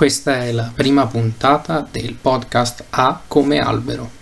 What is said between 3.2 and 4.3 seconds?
come albero.